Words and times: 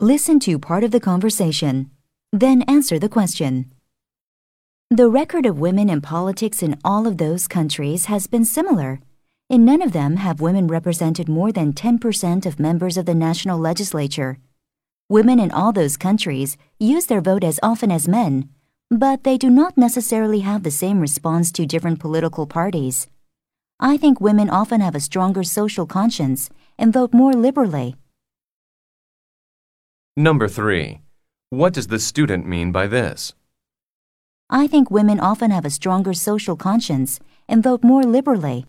Listen 0.00 0.38
to 0.40 0.58
part 0.58 0.84
of 0.84 0.90
the 0.90 1.00
conversation. 1.00 1.90
Then 2.30 2.60
answer 2.68 2.98
the 2.98 3.08
question. 3.08 3.72
The 4.90 5.08
record 5.08 5.46
of 5.46 5.58
women 5.58 5.88
in 5.88 6.02
politics 6.02 6.62
in 6.62 6.78
all 6.84 7.06
of 7.06 7.16
those 7.16 7.48
countries 7.48 8.04
has 8.04 8.26
been 8.26 8.44
similar. 8.44 9.00
In 9.48 9.64
none 9.64 9.80
of 9.80 9.92
them 9.92 10.16
have 10.16 10.38
women 10.42 10.66
represented 10.66 11.30
more 11.30 11.50
than 11.50 11.72
10% 11.72 12.44
of 12.44 12.60
members 12.60 12.98
of 12.98 13.06
the 13.06 13.14
national 13.14 13.58
legislature. 13.58 14.36
Women 15.08 15.40
in 15.40 15.50
all 15.50 15.72
those 15.72 15.96
countries 15.96 16.58
use 16.78 17.06
their 17.06 17.22
vote 17.22 17.42
as 17.42 17.58
often 17.62 17.90
as 17.90 18.06
men, 18.06 18.50
but 18.90 19.24
they 19.24 19.38
do 19.38 19.48
not 19.48 19.78
necessarily 19.78 20.40
have 20.40 20.62
the 20.62 20.70
same 20.70 21.00
response 21.00 21.50
to 21.52 21.64
different 21.64 22.00
political 22.00 22.46
parties. 22.46 23.08
I 23.80 23.96
think 23.96 24.20
women 24.20 24.50
often 24.50 24.82
have 24.82 24.94
a 24.94 25.00
stronger 25.00 25.42
social 25.42 25.86
conscience 25.86 26.50
and 26.76 26.92
vote 26.92 27.14
more 27.14 27.32
liberally. 27.32 27.96
Number 30.18 30.48
3. 30.48 31.00
What 31.50 31.74
does 31.74 31.88
the 31.88 31.98
student 31.98 32.46
mean 32.46 32.72
by 32.72 32.86
this? 32.86 33.34
I 34.48 34.66
think 34.66 34.90
women 34.90 35.20
often 35.20 35.50
have 35.50 35.66
a 35.66 35.70
stronger 35.70 36.14
social 36.14 36.56
conscience 36.56 37.20
and 37.46 37.62
vote 37.62 37.84
more 37.84 38.02
liberally. 38.02 38.64